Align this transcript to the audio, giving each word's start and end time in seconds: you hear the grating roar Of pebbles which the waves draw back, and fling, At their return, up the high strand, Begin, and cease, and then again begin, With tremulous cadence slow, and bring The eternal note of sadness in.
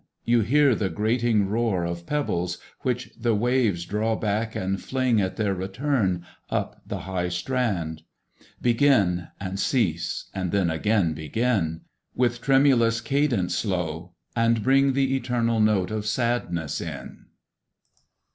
you 0.25 0.39
hear 0.41 0.73
the 0.73 0.89
grating 0.89 1.47
roar 1.47 1.85
Of 1.85 2.07
pebbles 2.07 2.57
which 2.79 3.11
the 3.15 3.35
waves 3.35 3.85
draw 3.85 4.15
back, 4.15 4.55
and 4.55 4.81
fling, 4.81 5.21
At 5.21 5.35
their 5.35 5.53
return, 5.53 6.25
up 6.49 6.81
the 6.87 7.01
high 7.01 7.29
strand, 7.29 8.01
Begin, 8.59 9.27
and 9.39 9.59
cease, 9.59 10.25
and 10.33 10.51
then 10.51 10.71
again 10.71 11.13
begin, 11.13 11.81
With 12.15 12.41
tremulous 12.41 12.99
cadence 12.99 13.55
slow, 13.55 14.13
and 14.35 14.63
bring 14.63 14.93
The 14.93 15.15
eternal 15.15 15.59
note 15.59 15.91
of 15.91 16.07
sadness 16.07 16.81
in. 16.81 17.25